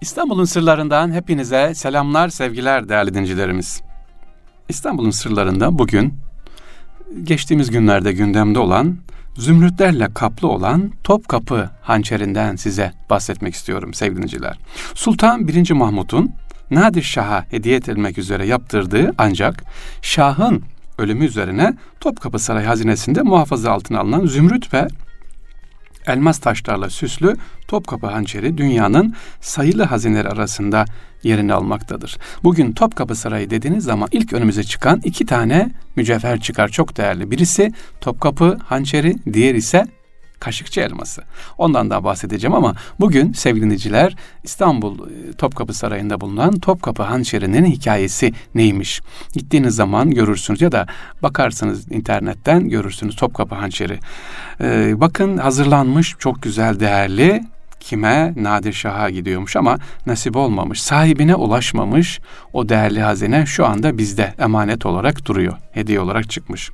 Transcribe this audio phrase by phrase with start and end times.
[0.00, 3.82] İstanbul'un sırlarından hepinize selamlar, sevgiler değerli dincilerimiz.
[4.68, 6.14] İstanbul'un sırlarında bugün
[7.24, 8.98] geçtiğimiz günlerde gündemde olan
[9.36, 14.58] zümrütlerle kaplı olan Topkapı hançerinden size bahsetmek istiyorum sevgili dinleyiciler.
[14.94, 15.70] Sultan 1.
[15.70, 16.30] Mahmut'un
[16.70, 19.64] Nadir Şah'a hediye edilmek üzere yaptırdığı ancak
[20.02, 20.62] Şah'ın
[20.98, 24.88] ölümü üzerine Topkapı Saray hazinesinde muhafaza altına alınan zümrüt ve
[26.08, 27.36] elmas taşlarla süslü
[27.68, 30.84] Topkapı hançeri dünyanın sayılı hazineleri arasında
[31.22, 32.18] yerini almaktadır.
[32.44, 37.30] Bugün Topkapı Sarayı dediğiniz zaman ilk önümüze çıkan iki tane mücevher çıkar çok değerli.
[37.30, 39.86] Birisi Topkapı hançeri, diğer ise
[40.40, 41.22] Kaşıkçı elması.
[41.58, 48.32] Ondan daha bahsedeceğim ama bugün sevgili dinleyiciler İstanbul e, Topkapı Sarayı'nda bulunan Topkapı Hançeri'nin hikayesi
[48.54, 49.00] neymiş?
[49.32, 50.86] Gittiğiniz zaman görürsünüz ya da
[51.22, 53.98] bakarsınız internetten görürsünüz Topkapı Hançeri.
[54.60, 57.42] Ee, bakın hazırlanmış çok güzel değerli
[57.80, 58.34] kime?
[58.36, 60.82] Nadir Şah'a gidiyormuş ama nasip olmamış.
[60.82, 62.20] Sahibine ulaşmamış.
[62.52, 65.56] O değerli hazine şu anda bizde emanet olarak duruyor.
[65.72, 66.70] Hediye olarak çıkmış.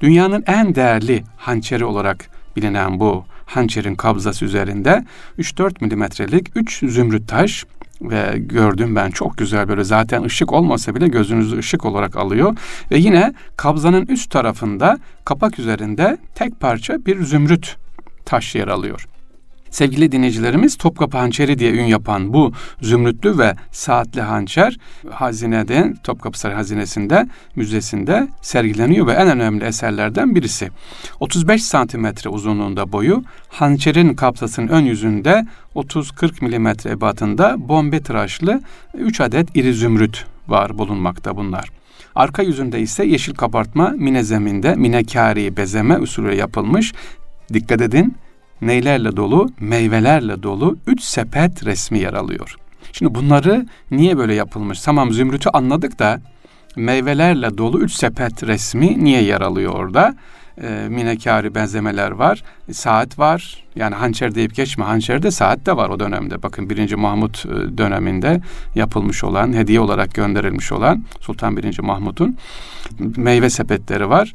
[0.00, 5.04] Dünyanın en değerli hançeri olarak bilinen bu hançerin kabzası üzerinde
[5.38, 7.64] 3-4 milimetrelik 3 zümrüt taş
[8.02, 12.56] ve gördüm ben çok güzel böyle zaten ışık olmasa bile gözünüzü ışık olarak alıyor
[12.90, 17.76] ve yine kabzanın üst tarafında kapak üzerinde tek parça bir zümrüt
[18.24, 19.06] taş yer alıyor.
[19.72, 24.78] Sevgili dinleyicilerimiz Topkapı Hançeri diye ün yapan bu zümrütlü ve saatli hançer
[25.10, 30.70] hazinede Topkapı Sarayı Hazinesi'nde müzesinde sergileniyor ve en önemli eserlerden birisi.
[31.20, 38.60] 35 santimetre uzunluğunda boyu hançerin kapsasının ön yüzünde 30-40 milimetre ebatında bombe tıraşlı
[38.94, 41.68] 3 adet iri zümrüt var bulunmakta bunlar.
[42.14, 46.92] Arka yüzünde ise yeşil kabartma mine zeminde minekari bezeme usulü yapılmış.
[47.52, 48.16] Dikkat edin
[48.62, 49.50] neylerle dolu?
[49.60, 52.56] Meyvelerle dolu üç sepet resmi yer alıyor.
[52.92, 54.80] Şimdi bunları niye böyle yapılmış?
[54.80, 56.20] Tamam zümrütü anladık da
[56.76, 60.14] meyvelerle dolu üç sepet resmi niye yer alıyor orada?
[60.62, 62.42] E, minekari benzemeler var.
[62.72, 63.64] Saat var.
[63.76, 64.84] Yani hançer deyip geçme.
[64.84, 66.42] Hançerde saat de var o dönemde.
[66.42, 66.94] Bakın 1.
[66.94, 68.40] Mahmut e, döneminde
[68.74, 71.78] yapılmış olan, hediye olarak gönderilmiş olan Sultan 1.
[71.78, 72.36] Mahmut'un
[73.16, 74.32] meyve sepetleri var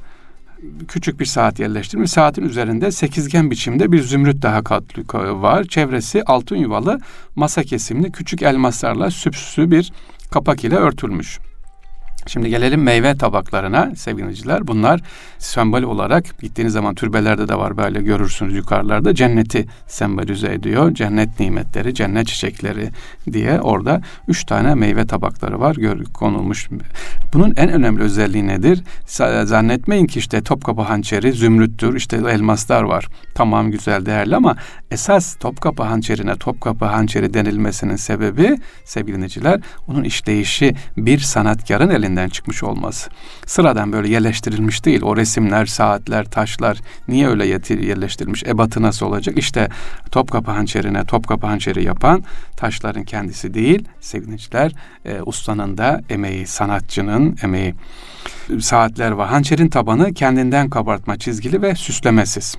[0.88, 2.12] küçük bir saat yerleştirmiş.
[2.12, 5.04] Saatin üzerinde sekizgen biçimde bir zümrüt daha katlı
[5.42, 5.64] var.
[5.64, 7.00] Çevresi altın yuvalı
[7.36, 9.92] masa kesimli küçük elmaslarla süpsü bir
[10.32, 11.40] kapak ile örtülmüş.
[12.28, 14.68] Şimdi gelelim meyve tabaklarına sevgiliciler.
[14.68, 15.02] Bunlar
[15.38, 19.16] sembol olarak gittiğiniz zaman türbelerde de var böyle görürsünüz yukarılarda.
[19.16, 20.94] Cenneti sembolize ediyor.
[20.94, 22.90] Cennet nimetleri, cennet çiçekleri
[23.32, 26.70] diye orada üç tane meyve tabakları var gör, konulmuş.
[27.34, 28.84] Bunun en önemli özelliği nedir?
[29.44, 33.08] Zannetmeyin ki işte Topkapı hançeri, zümrüttür, işte elmaslar var.
[33.36, 34.56] Tamam güzel değerli ama
[34.92, 42.64] esas Topkapı hançerine Topkapı hançeri denilmesinin sebebi sevgili dinleyiciler onun işleyişi bir sanatkarın elinden çıkmış
[42.64, 43.10] olması.
[43.46, 45.02] Sıradan böyle yerleştirilmiş değil.
[45.02, 48.44] O resimler, saatler, taşlar niye öyle yerleştirilmiş?
[48.44, 49.38] Ebatı nasıl olacak?
[49.38, 49.70] İşte
[50.12, 52.24] Topkapı hançerine Topkapı hançeri yapan
[52.56, 54.72] taşların kendisi değil sevgiliciler
[55.06, 57.76] e, ustanın da emeği, sanatçının emeği.
[58.60, 59.30] Saatler var.
[59.30, 62.58] Hançerin tabanı kendinden kabartma çizgili ve süslemesiz.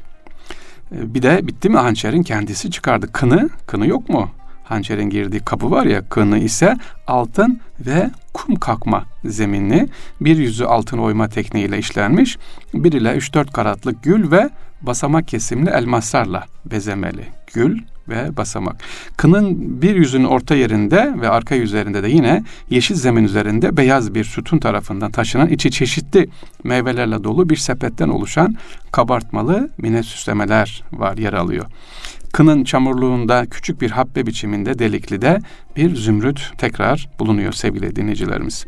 [0.93, 3.13] E, bir de bitti mi hançerin kendisi çıkardı.
[3.13, 4.31] Kını, kını yok mu?
[4.69, 9.89] Hançerin girdiği kapı var ya kını ise altın ve kum kakma zeminli
[10.21, 12.39] bir yüzü altın oyma tekniğiyle işlenmiş.
[12.75, 14.51] Bir ile 3-4 karatlık gül ve
[14.83, 17.25] basamak kesimli elmaslarla bezemeli.
[17.55, 17.79] Gül
[18.09, 18.77] ve basamak.
[19.17, 24.25] Kının bir yüzünün orta yerinde ve arka yüzlerinde de yine yeşil zemin üzerinde beyaz bir
[24.25, 26.29] sütun tarafından taşınan içi çeşitli
[26.65, 28.57] meyvelerle dolu bir sepetten oluşan
[28.93, 31.67] kabartmalı mine süslemeler var yer alıyor.
[32.33, 35.39] Kının çamurluğunda küçük bir habbe biçiminde delikli de
[35.77, 38.67] bir zümrüt tekrar bulunuyor sevgili dinleyicilerimiz.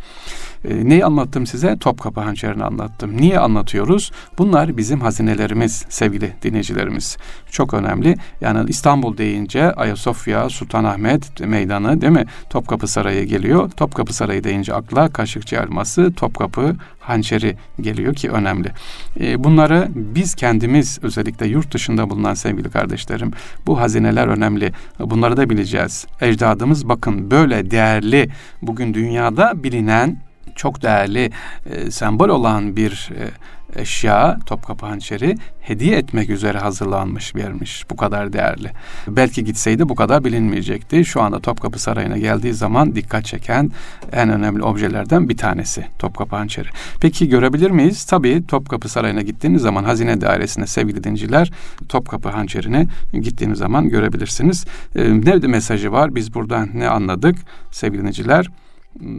[0.65, 1.77] E, neyi anlattım size?
[1.77, 3.17] Topkapı hançerini anlattım.
[3.17, 4.13] Niye anlatıyoruz?
[4.39, 7.17] Bunlar bizim hazinelerimiz sevgili dinleyicilerimiz.
[7.51, 8.17] Çok önemli.
[8.41, 12.25] Yani İstanbul deyince Ayasofya, Sultanahmet Meydanı değil mi?
[12.51, 13.71] Topkapı Sarayı geliyor.
[13.71, 18.73] Topkapı Sarayı deyince akla Kaşıkçı Elması, Topkapı hançeri geliyor ki önemli.
[19.21, 23.33] E, bunları biz kendimiz özellikle yurt dışında bulunan sevgili kardeşlerim
[23.67, 24.73] bu hazineler önemli.
[25.01, 26.07] Bunları da bileceğiz.
[26.21, 28.31] Ecdadımız bakın böyle değerli
[28.63, 31.31] bugün dünyada bilinen çok değerli
[31.67, 33.11] e, sembol olan bir
[33.77, 37.85] eşya, Topkapı hançeri hediye etmek üzere hazırlanmış, vermiş.
[37.91, 38.71] Bu kadar değerli.
[39.09, 41.05] Belki gitseydi bu kadar bilinmeyecekti.
[41.05, 43.71] Şu anda Topkapı Sarayı'na geldiği zaman dikkat çeken
[44.13, 46.69] en önemli objelerden bir tanesi Topkapı hançeri.
[47.01, 48.05] Peki görebilir miyiz?
[48.05, 51.51] Tabii Topkapı Sarayı'na gittiğiniz zaman hazine dairesine sevgili dinciler
[51.89, 54.65] Topkapı hançerini gittiğiniz zaman görebilirsiniz.
[54.97, 56.15] Ee, ne mesajı var?
[56.15, 57.37] Biz buradan ne anladık
[57.71, 58.47] sevgili dinciler?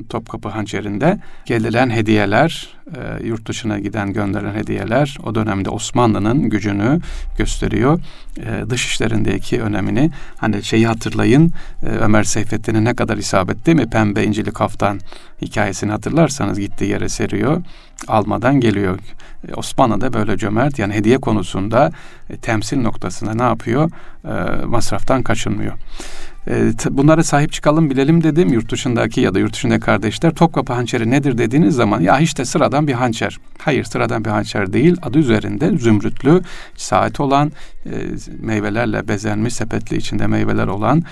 [0.09, 6.99] Topkapı hançerinde gelilen hediyeler, e, yurt dışına giden gönderilen hediyeler o dönemde Osmanlı'nın gücünü
[7.37, 7.99] gösteriyor.
[8.37, 11.51] E, dış işlerindeki önemini hani şeyi hatırlayın
[11.83, 13.89] e, Ömer Seyfettin'e ne kadar isabet değil mi?
[13.89, 14.99] Pembe incili kaftan
[15.41, 17.61] hikayesini hatırlarsanız gittiği yere seriyor.
[18.07, 18.99] Almadan geliyor.
[19.47, 21.91] E, Osmanlı da böyle cömert yani hediye konusunda
[22.29, 23.91] e, temsil noktasında ne yapıyor?
[24.25, 25.73] E, masraftan kaçınmıyor.
[26.47, 31.11] E, bunlara sahip çıkalım bilelim dedim yurt dışındaki ya da yurt dışındaki kardeşler Topkapı hançeri
[31.11, 33.37] nedir dediğiniz zaman ya işte sıradan bir hançer.
[33.57, 36.41] Hayır sıradan bir hançer değil adı üzerinde zümrütlü
[36.75, 37.51] saat olan
[38.39, 41.03] meyvelerle bezenmiş sepetli içinde meyveler olan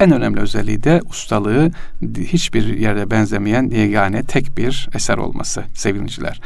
[0.00, 1.70] en önemli özelliği de ustalığı
[2.18, 6.40] hiçbir yerde benzemeyen yegane tek bir eser olması sevgiliciler.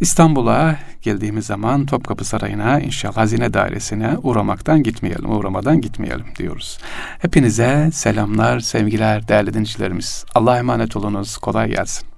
[0.00, 6.78] İstanbul'a geldiğimiz zaman Topkapı Sarayı'na inşallah hazine dairesine uğramaktan gitmeyelim, uğramadan gitmeyelim diyoruz.
[7.18, 10.24] Hepinize selamlar, sevgiler değerli dinleyicilerimiz.
[10.34, 12.09] Allah'a emanet olunuz, kolay gelsin.